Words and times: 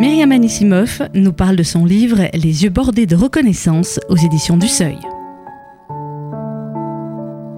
Myriam 0.00 0.30
Anissimov 0.30 1.08
nous 1.12 1.32
parle 1.32 1.56
de 1.56 1.64
son 1.64 1.84
livre 1.84 2.28
Les 2.32 2.62
yeux 2.62 2.70
bordés 2.70 3.04
de 3.04 3.16
reconnaissance 3.16 3.98
aux 4.08 4.16
éditions 4.16 4.56
du 4.56 4.68
Seuil. 4.68 4.96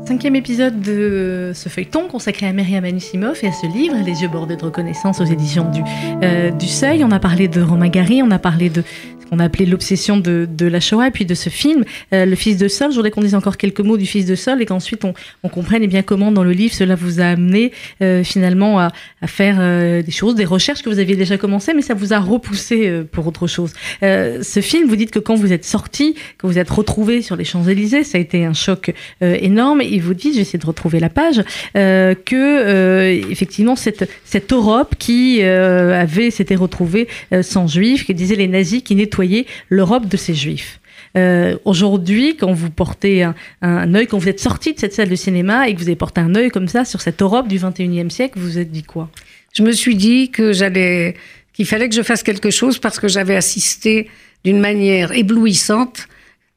Cinquième 0.07 0.35
épisode 0.37 0.81
de 0.81 1.53
ce 1.55 1.69
feuilleton 1.69 2.09
consacré 2.09 2.47
à 2.47 2.55
Myriam 2.55 2.83
Anissimov 2.83 3.39
et 3.43 3.49
à 3.49 3.53
ce 3.53 3.67
livre, 3.67 3.95
Les 4.07 4.23
yeux 4.23 4.29
bordés 4.29 4.57
de 4.57 4.65
reconnaissance 4.65 5.21
aux 5.21 5.27
éditions 5.27 5.71
du, 5.71 5.83
euh, 6.23 6.51
Seuil. 6.61 7.05
On 7.05 7.11
a 7.11 7.21
parlé 7.21 7.47
de 7.47 7.61
Romain 7.61 7.89
Gary, 7.89 8.23
on 8.23 8.31
a 8.31 8.39
parlé 8.39 8.71
de 8.71 8.85
on 9.31 9.39
a 9.39 9.45
appelé 9.45 9.67
l'obsession 9.67 10.17
de, 10.17 10.49
de, 10.51 10.67
la 10.67 10.81
Shoah 10.81 11.09
et 11.09 11.11
puis 11.11 11.25
de 11.25 11.35
ce 11.35 11.49
film, 11.49 11.85
euh, 12.13 12.27
Le 12.27 12.37
Fils 12.37 12.57
de 12.57 12.69
Sol. 12.69 12.91
Je 12.91 12.97
voudrais 12.97 13.11
qu'on 13.11 13.23
dise 13.23 13.35
encore 13.35 13.57
quelques 13.57 13.81
mots 13.81 13.97
du 13.97 14.07
Fils 14.07 14.27
de 14.27 14.35
Sol 14.35 14.63
et 14.63 14.67
qu'ensuite 14.67 15.05
on, 15.05 15.15
on, 15.43 15.49
comprenne 15.49 15.83
eh 15.83 15.87
bien 15.87 16.03
comment 16.03 16.33
dans 16.33 16.45
le 16.45 16.53
livre 16.53 16.75
cela 16.75 16.95
vous 16.95 17.21
a 17.21 17.25
amené 17.25 17.73
euh, 18.03 18.23
finalement 18.25 18.79
à, 18.79 18.93
à 19.23 19.27
faire 19.27 19.57
euh, 19.59 20.03
des 20.03 20.13
choses, 20.13 20.35
des 20.35 20.45
recherches 20.45 20.83
que 20.83 20.89
vous 20.89 20.99
aviez 20.99 21.17
déjà 21.17 21.37
commencé, 21.37 21.75
mais 21.75 21.83
ça 21.83 21.95
vous 21.95 22.13
a 22.13 22.19
repoussé 22.19 22.89
euh, 22.89 23.05
pour 23.05 23.27
autre 23.27 23.47
chose. 23.47 23.73
Euh, 24.03 24.43
ce 24.43 24.61
film, 24.61 24.89
vous 24.89 24.97
dites 24.97 25.11
que 25.11 25.19
quand 25.19 25.35
vous 25.35 25.53
êtes 25.53 25.65
sorti, 25.65 26.15
que 26.39 26.47
vous 26.47 26.59
êtes 26.59 26.71
retrouvé 26.71 27.23
sur 27.23 27.37
les 27.37 27.45
Champs-Élysées, 27.45 28.05
ça 28.05 28.19
a 28.19 28.21
été 28.21 28.45
un 28.45 28.55
choc 28.55 28.93
énorme 29.21 29.81
et 29.81 29.99
vous 29.99 30.15
dites, 30.15 30.35
j'essaie 30.35 30.59
de 30.59 30.67
retrouver 30.67 31.01
la 31.01 31.09
page, 31.09 31.43
que 31.75 33.31
effectivement 33.31 33.77
cette, 33.77 34.09
cette 34.25 34.53
Europe 34.53 34.95
qui 34.99 35.43
avait 35.43 36.31
s'était 36.31 36.55
retrouvée 36.55 37.09
sans 37.43 37.67
juifs, 37.67 38.05
qui 38.07 38.15
disait 38.15 38.37
les 38.37 38.49
nazis 38.49 38.83
qui 38.83 38.95
nettoient 39.27 39.51
l'Europe 39.69 40.09
de 40.09 40.17
ces 40.17 40.35
juifs. 40.35 40.81
Euh, 41.17 41.57
Aujourd'hui, 41.65 42.37
quand 42.37 42.53
vous 42.53 42.71
portez 42.71 43.23
un, 43.23 43.35
un, 43.63 43.95
œil, 43.95 44.07
quand 44.07 44.19
vous 44.19 44.29
êtes 44.29 44.41
sorti 44.41 44.75
de 44.75 44.79
cette 44.79 44.95
salle 44.95 45.09
de 45.09 45.17
cinéma 45.17 45.69
et 45.69 45.75
que 45.75 45.79
vous 45.79 45.89
avez 45.89 45.97
porté 45.97 46.21
un 46.21 46.35
œil 46.35 46.51
comme 46.51 46.69
ça 46.69 46.85
sur 46.85 47.01
cette 47.01 47.21
Europe 47.21 47.49
du 47.49 47.59
21e 47.59 48.11
siècle, 48.11 48.39
vous 48.39 48.47
vous 48.47 48.59
êtes 48.59 48.71
dit 48.71 48.85
quoi? 48.85 49.11
Je 49.53 49.63
me 49.63 49.73
suis 49.73 49.97
dit 49.97 50.31
que 50.31 50.53
j'allais, 50.53 51.17
qu'il 51.53 51.67
fallait 51.67 51.89
que 51.89 51.95
je 51.95 52.03
fasse 52.03 52.23
quelque 52.23 52.51
chose 52.51 52.79
parce 52.79 53.01
que 53.01 53.09
j'avais 53.09 53.35
assisté 53.35 54.09
d'une 54.45 54.61
manière 54.61 55.13
éblouissante 55.13 56.07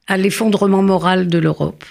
à 0.08 0.18
l'effondrement 0.18 0.84
moral 0.84 1.28
de 1.28 1.38
l'Europe. 1.40 1.84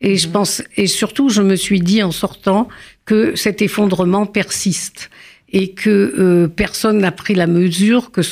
Et 0.00 0.14
mmh. 0.14 0.18
je 0.18 0.28
pense, 0.28 0.62
et 0.76 0.86
surtout, 0.86 1.28
je 1.28 1.42
me 1.42 1.56
suis 1.56 1.80
dit 1.80 2.02
en 2.02 2.12
sortant 2.12 2.68
que 3.04 3.36
cet 3.36 3.60
effondrement 3.62 4.26
persiste 4.26 5.10
et 5.52 5.72
que 5.72 6.14
euh, 6.18 6.48
personne 6.48 6.98
n'a 6.98 7.12
pris 7.12 7.34
la 7.34 7.46
mesure 7.46 8.10
que 8.10 8.22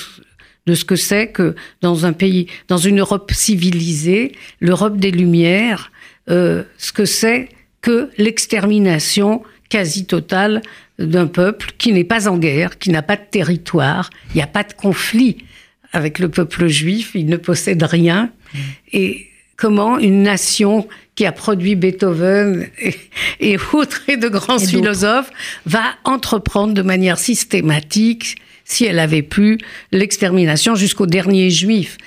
de 0.67 0.75
ce 0.75 0.85
que 0.85 0.97
c'est 0.97 1.29
que 1.29 1.55
dans 1.83 2.07
un 2.07 2.13
pays, 2.13 2.47
dans 2.69 2.79
une 2.79 3.01
Europe 3.01 3.33
civilisée, 3.33 4.33
l'Europe 4.61 4.97
des 4.97 5.11
Lumières, 5.11 5.93
euh, 6.31 6.63
ce 6.79 6.93
que 6.93 7.05
c'est 7.05 7.49
que 7.83 8.11
l'extermination 8.17 9.43
quasi 9.69 10.07
totale 10.07 10.63
d'un 10.99 11.27
peuple 11.27 11.73
qui 11.77 11.93
n'est 11.93 12.05
pas 12.05 12.29
en 12.29 12.39
guerre, 12.39 12.79
qui 12.79 12.91
n'a 12.91 13.03
pas 13.03 13.17
de 13.17 13.25
territoire, 13.31 14.11
il 14.31 14.37
n'y 14.37 14.43
a 14.43 14.47
pas 14.47 14.63
de 14.63 14.73
conflit 14.73 15.39
avec 15.93 16.19
le 16.19 16.29
peuple 16.29 16.67
juif, 16.67 17.13
il 17.15 17.27
ne 17.27 17.37
possède 17.37 17.83
rien. 17.83 18.31
Mmh. 18.53 18.59
Et 18.93 19.27
comment 19.57 19.99
une 19.99 20.23
nation 20.23 20.87
qui 21.15 21.27
a 21.27 21.33
produit 21.33 21.77
Beethoven 21.77 22.69
et, 22.79 22.95
et 23.41 23.57
autres 23.73 24.03
et 24.09 24.17
de 24.17 24.29
grands 24.29 24.59
et 24.59 24.67
philosophes 24.67 25.31
va 25.67 25.85
entreprendre 26.05 26.75
de 26.75 26.83
manière 26.83 27.19
systématique 27.19 28.37
si 28.65 28.85
elle 28.85 28.99
avait 28.99 29.23
pu, 29.23 29.59
l'extermination 29.93 30.75
jusqu'au 30.75 31.07
dernier 31.07 31.51
juif. 31.51 31.99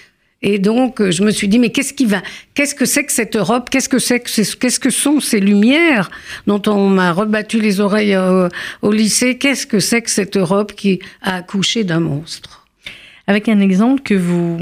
Et 0.42 0.60
donc, 0.60 1.02
je 1.10 1.24
me 1.24 1.32
suis 1.32 1.48
dit, 1.48 1.58
mais 1.58 1.72
qu'est-ce 1.72 1.94
qui 1.94 2.06
va, 2.06 2.22
qu'est-ce 2.54 2.76
que 2.76 2.86
c'est 2.86 3.04
que 3.04 3.12
cette 3.12 3.36
Europe? 3.36 3.70
Qu'est-ce 3.72 3.90
que 3.90 3.98
c'est 3.98 4.20
que, 4.20 4.56
qu'est-ce 4.58 4.80
que 4.80 4.92
sont 4.92 5.20
ces 5.20 5.40
lumières 5.40 6.12
dont 6.46 6.62
on 6.68 6.90
m'a 6.90 7.12
rebattu 7.12 7.60
les 7.60 7.80
oreilles 7.80 8.16
au, 8.16 8.48
au 8.84 8.92
lycée? 8.92 9.38
Qu'est-ce 9.38 9.66
que 9.66 9.80
c'est 9.80 10.04
que 10.04 10.12
cette 10.12 10.38
Europe 10.38 10.74
qui 10.74 11.00
a 11.22 11.38
accouché 11.38 11.84
d'un 11.84 12.00
monstre? 12.00 12.68
Avec 13.26 13.50
un 13.50 13.60
exemple 13.60 14.04
que 14.04 14.14
vous 14.14 14.58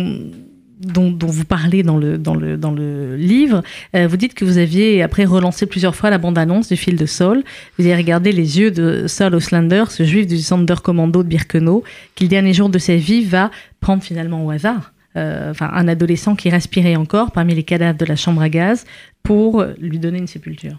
dont, 0.86 1.12
dont, 1.12 1.28
vous 1.28 1.46
parlez 1.46 1.84
dans 1.84 1.98
le, 1.98 2.18
dans 2.18 2.36
le, 2.36 2.58
dans 2.58 2.72
le 2.72 3.16
livre, 3.16 3.64
euh, 3.96 4.08
vous 4.08 4.18
dites 4.18 4.34
que 4.34 4.46
vous 4.46 4.58
aviez 4.58 5.02
après 5.02 5.26
relancé 5.26 5.66
plusieurs 5.66 5.96
fois 5.96 6.10
la 6.10 6.18
bande-annonce 6.18 6.70
du 6.70 6.78
fil 6.78 6.96
de 6.96 7.06
Saul. 7.06 7.44
Vous 7.78 7.86
avez 7.86 7.96
regardé 7.96 8.32
les 8.32 8.60
yeux 8.60 8.72
de 8.72 9.08
Saul 9.08 9.36
Oslander, 9.36 9.86
ce 9.90 10.04
juif 10.04 10.28
du 10.28 10.38
Sonderkommando 10.38 11.24
de 11.24 11.28
Birkenau, 11.28 11.84
qui 12.16 12.26
le 12.26 12.30
dernier 12.30 12.54
jour 12.54 12.70
de 12.70 12.78
sa 12.78 12.96
vie 12.96 13.24
va 13.24 13.52
prendre 13.80 14.04
finalement 14.04 14.46
au 14.46 14.52
hasard. 14.52 14.94
Euh, 15.18 15.52
enfin, 15.52 15.70
un 15.74 15.88
adolescent 15.88 16.36
qui 16.36 16.50
respirait 16.50 16.96
encore 16.96 17.32
parmi 17.32 17.56
les 17.56 17.64
cadavres 17.64 17.98
de 17.98 18.06
la 18.06 18.16
chambre 18.16 18.42
à 18.42 18.50
gaz 18.50 18.86
pour 19.24 19.66
lui 19.80 20.00
donner 20.00 20.20
une 20.20 20.28
sépulture. 20.28 20.78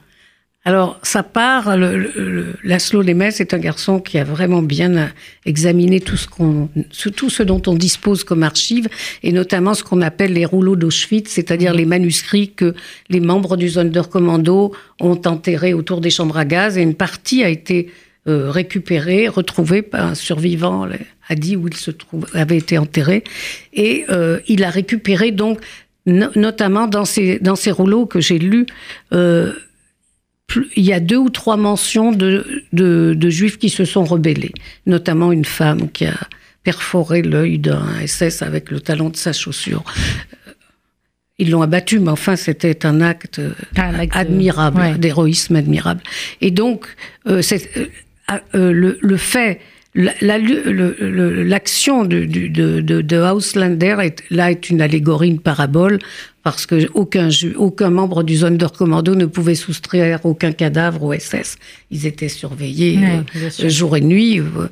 Alors, 0.66 0.98
ça 1.04 1.22
part, 1.22 1.76
le, 1.76 1.96
le, 1.96 2.54
Laszlo 2.64 3.00
Lemes 3.00 3.22
est 3.22 3.54
un 3.54 3.58
garçon 3.58 4.00
qui 4.00 4.18
a 4.18 4.24
vraiment 4.24 4.62
bien 4.62 5.12
examiné 5.44 6.00
tout 6.00 6.16
ce, 6.16 6.26
qu'on, 6.26 6.68
tout 7.14 7.30
ce 7.30 7.44
dont 7.44 7.62
on 7.68 7.74
dispose 7.74 8.24
comme 8.24 8.42
archives, 8.42 8.88
et 9.22 9.30
notamment 9.30 9.74
ce 9.74 9.84
qu'on 9.84 10.02
appelle 10.02 10.32
les 10.32 10.44
rouleaux 10.44 10.74
d'Auschwitz, 10.74 11.30
c'est-à-dire 11.30 11.72
les 11.72 11.84
manuscrits 11.84 12.50
que 12.50 12.74
les 13.08 13.20
membres 13.20 13.56
du 13.56 13.70
Sonderkommando 13.70 14.72
ont 14.98 15.20
enterrés 15.24 15.72
autour 15.72 16.00
des 16.00 16.10
chambres 16.10 16.36
à 16.36 16.44
gaz, 16.44 16.76
et 16.76 16.82
une 16.82 16.96
partie 16.96 17.44
a 17.44 17.48
été 17.48 17.92
euh, 18.26 18.50
récupérée, 18.50 19.28
retrouvée 19.28 19.82
par 19.82 20.04
un 20.04 20.14
survivant, 20.16 20.88
a 21.28 21.34
dit 21.36 21.54
où 21.54 21.68
il 21.68 21.76
se 21.76 21.92
trouve, 21.92 22.26
avait 22.34 22.58
été 22.58 22.76
enterré, 22.76 23.22
et 23.72 24.04
euh, 24.10 24.40
il 24.48 24.64
a 24.64 24.70
récupéré 24.70 25.30
donc, 25.30 25.60
no, 26.06 26.26
notamment 26.34 26.88
dans 26.88 27.04
ces, 27.04 27.38
dans 27.38 27.54
ces 27.54 27.70
rouleaux 27.70 28.06
que 28.06 28.18
j'ai 28.18 28.40
lus, 28.40 28.66
euh, 29.12 29.52
il 30.76 30.84
y 30.84 30.92
a 30.92 31.00
deux 31.00 31.16
ou 31.16 31.30
trois 31.30 31.56
mentions 31.56 32.12
de, 32.12 32.64
de, 32.72 33.14
de, 33.14 33.30
juifs 33.30 33.58
qui 33.58 33.68
se 33.68 33.84
sont 33.84 34.04
rebellés, 34.04 34.52
notamment 34.86 35.32
une 35.32 35.44
femme 35.44 35.90
qui 35.90 36.06
a 36.06 36.16
perforé 36.62 37.22
l'œil 37.22 37.58
d'un 37.58 37.84
SS 38.06 38.42
avec 38.42 38.70
le 38.70 38.80
talon 38.80 39.10
de 39.10 39.16
sa 39.16 39.32
chaussure. 39.32 39.84
Euh, 40.46 40.52
ils 41.38 41.50
l'ont 41.50 41.62
abattu, 41.62 41.98
mais 41.98 42.10
enfin, 42.10 42.34
c'était 42.34 42.86
un 42.86 43.00
acte, 43.00 43.40
un 43.76 43.94
acte 43.94 44.16
admirable, 44.16 44.80
ouais. 44.80 44.98
d'héroïsme 44.98 45.56
admirable. 45.56 46.02
Et 46.40 46.50
donc, 46.50 46.86
euh, 47.28 47.42
euh, 47.52 47.86
euh, 48.54 48.72
le, 48.72 48.98
le, 49.00 49.16
fait, 49.16 49.60
l'action 49.96 52.02
la, 52.02 52.08
la, 52.08 52.10
de, 52.16 52.24
de, 52.48 52.80
de, 52.80 53.00
de 53.00 53.16
Auslander 53.16 53.96
est, 54.00 54.22
là 54.30 54.50
est 54.50 54.68
une 54.70 54.82
allégorie, 54.82 55.28
une 55.28 55.40
parabole 55.40 55.98
parce 56.42 56.66
que 56.66 56.88
aucun, 56.94 57.28
aucun 57.56 57.90
membre 57.90 58.22
du 58.22 58.36
Sonderkommando 58.36 59.16
ne 59.16 59.26
pouvait 59.26 59.56
soustraire 59.56 60.24
aucun 60.24 60.52
cadavre 60.52 61.02
au 61.02 61.12
SS. 61.12 61.56
Ils 61.90 62.06
étaient 62.06 62.28
surveillés 62.28 63.00
euh, 63.02 63.68
jour 63.68 63.96
et 63.96 64.00
nuit. 64.00 64.38
Euh, 64.38 64.68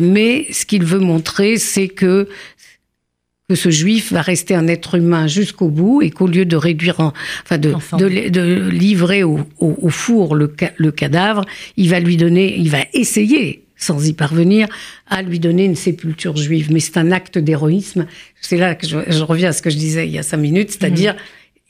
mais 0.00 0.46
ce 0.52 0.64
qu'il 0.64 0.84
veut 0.84 1.00
montrer, 1.00 1.58
c'est 1.58 1.88
que 1.88 2.28
que 3.50 3.54
ce 3.54 3.70
juif 3.70 4.12
va 4.12 4.20
rester 4.20 4.54
un 4.54 4.68
être 4.68 4.94
humain 4.94 5.26
jusqu'au 5.26 5.68
bout 5.68 6.02
et 6.02 6.10
qu'au 6.10 6.26
lieu 6.26 6.44
de 6.44 6.56
réduire, 6.56 7.00
en, 7.00 7.14
enfin 7.44 7.56
de, 7.56 7.72
de, 7.98 8.28
de, 8.28 8.68
livrer 8.68 9.22
au, 9.22 9.40
au, 9.58 9.74
au 9.80 9.88
four 9.88 10.34
le, 10.34 10.54
le 10.76 10.92
cadavre, 10.92 11.46
il 11.78 11.88
va 11.88 11.98
lui 11.98 12.18
donner, 12.18 12.54
il 12.58 12.68
va 12.68 12.80
essayer 12.92 13.64
sans 13.78 14.06
y 14.06 14.12
parvenir, 14.12 14.68
à 15.06 15.22
lui 15.22 15.38
donner 15.38 15.64
une 15.64 15.76
sépulture 15.76 16.36
juive. 16.36 16.70
Mais 16.72 16.80
c'est 16.80 16.98
un 16.98 17.12
acte 17.12 17.38
d'héroïsme. 17.38 18.06
C'est 18.40 18.58
là 18.58 18.74
que 18.74 18.86
je, 18.86 18.98
je, 19.06 19.22
reviens 19.22 19.50
à 19.50 19.52
ce 19.52 19.62
que 19.62 19.70
je 19.70 19.76
disais 19.76 20.06
il 20.06 20.12
y 20.12 20.18
a 20.18 20.22
cinq 20.22 20.38
minutes, 20.38 20.72
c'est-à-dire 20.72 21.14
mmh. 21.14 21.18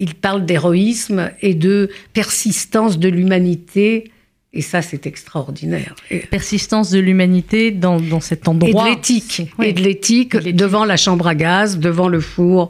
il 0.01 0.15
parle 0.15 0.45
d'héroïsme 0.45 1.31
et 1.43 1.55
de 1.55 1.91
persistance 2.15 2.99
de 2.99 3.09
l'humanité. 3.09 4.11
Et 4.55 4.63
ça, 4.63 4.81
c'est 4.81 5.07
extraordinaire. 5.07 5.95
Persistance 6.31 6.91
de 6.91 6.99
l'humanité 6.99 7.71
dans, 7.71 8.01
dans, 8.01 8.21
cet 8.21 8.49
endroit. 8.49 8.89
Et 8.89 8.93
de 8.93 8.97
l'éthique. 8.97 9.43
Et 9.63 9.75
de 9.75 9.83
l'éthique 9.83 10.37
devant 10.37 10.87
la 10.87 10.97
chambre 10.97 11.27
à 11.27 11.35
gaz, 11.35 11.79
devant 11.79 12.09
le 12.09 12.21
four. 12.21 12.69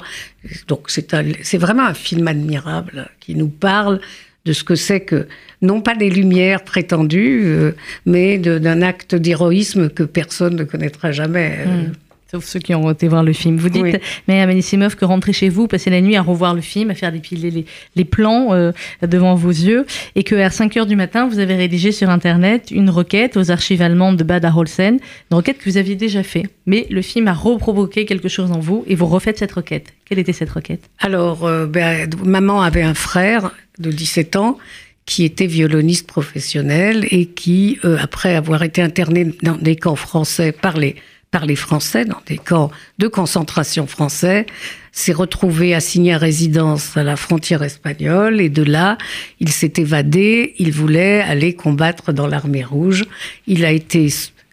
Donc, 0.66 0.91
c'est 0.91 1.59
vraiment 1.59 1.84
un 1.84 1.94
film 1.94 2.26
admirable 2.26 3.09
qui 3.20 3.37
nous 3.37 3.49
parle 3.49 4.00
de 4.48 4.54
ce 4.54 4.64
que 4.64 4.75
c'est 4.75 5.00
que, 5.00 5.26
non 5.60 5.82
pas 5.82 5.94
des 5.94 6.09
lumières 6.09 6.64
prétendues, 6.64 7.42
euh, 7.44 7.72
mais 8.06 8.38
d'un 8.38 8.81
acte 8.81 9.14
d'héroïsme 9.14 9.91
que 9.91 10.03
personne 10.03 10.56
ne 10.56 10.64
connaîtra 10.64 11.12
jamais. 11.12 11.67
Mmh. 11.67 11.93
Sauf 12.30 12.44
ceux 12.44 12.58
qui 12.58 12.75
ont 12.75 12.90
été 12.90 13.08
voir 13.08 13.22
le 13.22 13.32
film. 13.32 13.56
Vous 13.56 13.70
dites, 13.70 13.82
oui. 13.82 13.92
Myriam 14.26 14.50
Anissimov, 14.50 14.96
que 14.96 15.06
rentrer 15.06 15.32
chez 15.32 15.48
vous, 15.48 15.66
passer 15.66 15.88
la 15.88 16.02
nuit 16.02 16.14
à 16.14 16.20
revoir 16.20 16.54
le 16.54 16.60
film, 16.60 16.90
à 16.90 16.94
faire 16.94 17.10
dépiler 17.10 17.50
les, 17.50 17.64
les 17.96 18.04
plans 18.04 18.52
euh, 18.52 18.72
devant 19.00 19.34
vos 19.34 19.48
yeux, 19.48 19.86
et 20.14 20.25
qu'à 20.25 20.50
5 20.50 20.76
heures 20.76 20.86
du 20.86 20.94
matin, 20.94 21.26
vous 21.26 21.38
avez 21.38 21.56
rédigé 21.56 21.90
sur 21.90 22.10
Internet 22.10 22.70
une 22.70 22.90
requête 22.90 23.38
aux 23.38 23.50
archives 23.50 23.80
allemandes 23.80 24.19
de 24.19 24.25
Bad 24.25 24.44
Arolsen, 24.44 24.98
une 25.30 25.36
requête 25.36 25.56
que 25.56 25.70
vous 25.70 25.78
aviez 25.78 25.96
déjà 25.96 26.22
fait. 26.22 26.42
Mais 26.66 26.86
le 26.90 27.00
film 27.00 27.28
a 27.28 27.32
reprovoqué 27.32 28.04
quelque 28.04 28.28
chose 28.28 28.52
en 28.52 28.60
vous, 28.60 28.84
et 28.86 28.94
vous 28.94 29.06
refaites 29.06 29.38
cette 29.38 29.52
requête. 29.52 29.94
Quelle 30.04 30.19
était 30.19 30.34
cette 30.34 30.50
requête? 30.50 30.82
Alors, 30.98 31.46
euh, 31.46 31.64
ben, 31.64 32.10
maman 32.22 32.60
avait 32.60 32.82
un 32.82 32.94
frère 32.94 33.52
de 33.78 33.90
17 33.90 34.36
ans 34.36 34.58
qui 35.06 35.25
était 35.25 35.46
violoniste 35.46 36.06
professionnel 36.06 37.06
et 37.10 37.25
qui, 37.25 37.78
euh, 37.86 37.96
après 37.98 38.36
avoir 38.36 38.62
été 38.62 38.82
interné 38.82 39.32
dans 39.42 39.56
des 39.56 39.76
camps 39.76 39.96
français 39.96 40.52
par 40.52 40.76
les 40.76 40.96
par 41.30 41.46
les 41.46 41.56
Français 41.56 42.04
dans 42.04 42.20
des 42.26 42.38
camps 42.38 42.70
de 42.98 43.06
concentration 43.08 43.86
français, 43.86 44.46
s'est 44.92 45.12
retrouvé 45.12 45.75
assigné 45.75 46.14
à 46.14 46.19
résidence 46.19 46.96
à 46.96 47.02
la 47.02 47.16
frontière 47.16 47.62
espagnole 47.62 48.40
et 48.40 48.48
de 48.48 48.62
là, 48.62 48.98
il 49.40 49.50
s'est 49.50 49.75
évadé, 49.76 50.54
il 50.58 50.72
voulait 50.72 51.20
aller 51.20 51.54
combattre 51.54 52.12
dans 52.12 52.26
l'armée 52.26 52.64
rouge. 52.64 53.04
Il 53.46 53.64
a 53.64 53.70
été 53.70 54.08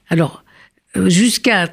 alors 0.09 0.43
jusqu'à 0.95 1.69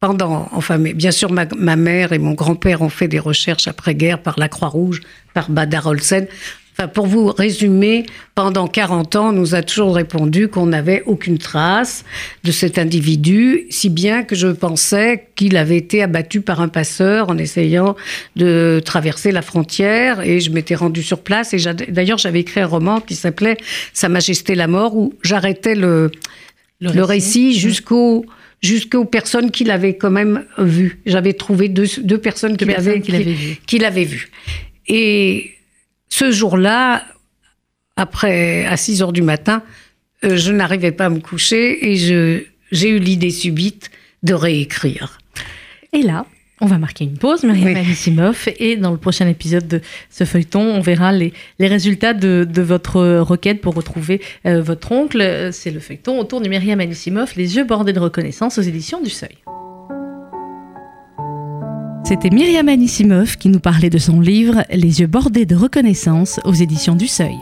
pendant, 0.00 0.50
enfin, 0.52 0.76
mais 0.76 0.92
bien 0.92 1.10
sûr, 1.10 1.32
ma, 1.32 1.46
ma 1.56 1.76
mère 1.76 2.12
et 2.12 2.18
mon 2.18 2.34
grand-père 2.34 2.82
ont 2.82 2.90
fait 2.90 3.08
des 3.08 3.18
recherches 3.18 3.68
après-guerre 3.68 4.20
par 4.20 4.38
la 4.38 4.50
Croix-Rouge, 4.50 5.00
par 5.32 5.48
Badar 5.50 5.86
Olsen. 5.86 6.26
Enfin, 6.76 6.88
pour 6.88 7.06
vous 7.06 7.28
résumer, 7.28 8.04
pendant 8.34 8.66
40 8.66 9.14
ans, 9.14 9.28
on 9.28 9.32
nous 9.32 9.54
a 9.54 9.62
toujours 9.62 9.94
répondu 9.94 10.48
qu'on 10.48 10.66
n'avait 10.66 11.04
aucune 11.06 11.38
trace 11.38 12.04
de 12.42 12.50
cet 12.50 12.78
individu, 12.78 13.66
si 13.70 13.90
bien 13.90 14.24
que 14.24 14.34
je 14.34 14.48
pensais 14.48 15.28
qu'il 15.36 15.56
avait 15.56 15.76
été 15.76 16.02
abattu 16.02 16.40
par 16.40 16.60
un 16.60 16.66
passeur 16.66 17.30
en 17.30 17.38
essayant 17.38 17.94
de 18.34 18.82
traverser 18.84 19.30
la 19.30 19.40
frontière. 19.40 20.20
Et 20.22 20.40
je 20.40 20.50
m'étais 20.50 20.74
rendue 20.74 21.04
sur 21.04 21.20
place. 21.20 21.54
Et 21.54 21.58
d'ailleurs, 21.88 22.18
j'avais 22.18 22.40
écrit 22.40 22.60
un 22.60 22.66
roman 22.66 23.00
qui 23.00 23.14
s'appelait 23.14 23.56
Sa 23.92 24.08
Majesté 24.08 24.56
la 24.56 24.66
mort, 24.66 24.96
où 24.96 25.14
j'arrêtais 25.22 25.76
le, 25.76 26.10
le, 26.80 27.04
récit, 27.04 27.50
mmh. 27.50 27.58
jusqu'au 27.58 28.26
jusqu'aux 28.62 29.04
personnes 29.04 29.50
qu'il 29.50 29.70
avait 29.70 29.96
quand 29.96 30.10
même 30.10 30.44
vues. 30.58 30.98
J'avais 31.06 31.34
trouvé 31.34 31.68
deux, 31.68 31.86
deux 32.02 32.18
personnes 32.18 32.56
qui 32.56 32.64
l'avaient 32.64 32.98
vu. 32.98 33.58
Qui 33.66 33.78
vu. 33.78 34.30
Et 34.88 35.53
ce 36.16 36.30
jour-là, 36.30 37.02
après, 37.96 38.66
à 38.66 38.76
6 38.76 39.02
heures 39.02 39.12
du 39.12 39.22
matin, 39.22 39.64
euh, 40.22 40.36
je 40.36 40.52
n'arrivais 40.52 40.92
pas 40.92 41.06
à 41.06 41.08
me 41.08 41.18
coucher 41.18 41.90
et 41.90 41.96
j'ai 42.70 42.88
eu 42.88 42.98
l'idée 43.00 43.30
subite 43.32 43.90
de 44.22 44.32
réécrire. 44.32 45.18
Et 45.92 46.02
là, 46.02 46.24
on 46.60 46.66
va 46.66 46.78
marquer 46.78 47.02
une 47.02 47.18
pause, 47.18 47.42
Myriam 47.42 47.74
oui. 47.76 48.52
et 48.60 48.76
dans 48.76 48.92
le 48.92 48.96
prochain 48.96 49.26
épisode 49.26 49.66
de 49.66 49.80
ce 50.08 50.22
feuilleton, 50.22 50.60
on 50.60 50.80
verra 50.80 51.10
les, 51.10 51.32
résultats 51.58 52.14
de, 52.14 52.46
votre 52.62 53.18
requête 53.18 53.60
pour 53.60 53.74
retrouver 53.74 54.20
euh, 54.46 54.62
votre 54.62 54.92
oncle. 54.92 55.50
C'est 55.50 55.72
le 55.72 55.80
feuilleton 55.80 56.20
autour 56.20 56.40
de 56.40 56.48
Myriam 56.48 56.78
Anisimov, 56.78 57.32
Les 57.34 57.56
yeux 57.56 57.64
bordés 57.64 57.92
de 57.92 57.98
reconnaissance 57.98 58.56
aux 58.56 58.62
éditions 58.62 59.02
du 59.02 59.10
Seuil. 59.10 59.36
C'était 62.06 62.28
Myriam 62.28 62.68
Anisimov 62.68 63.38
qui 63.38 63.48
nous 63.48 63.60
parlait 63.60 63.88
de 63.88 63.96
son 63.96 64.20
livre 64.20 64.64
Les 64.70 65.00
yeux 65.00 65.06
bordés 65.06 65.46
de 65.46 65.56
reconnaissance 65.56 66.38
aux 66.44 66.52
éditions 66.52 66.96
du 66.96 67.08
Seuil. 67.08 67.38